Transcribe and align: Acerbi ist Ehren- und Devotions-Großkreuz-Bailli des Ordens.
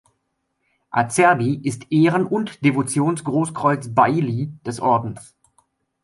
Acerbi 0.89 1.59
ist 1.63 1.91
Ehren- 1.91 2.25
und 2.25 2.65
Devotions-Großkreuz-Bailli 2.65 4.51
des 4.65 4.79
Ordens. 4.79 5.35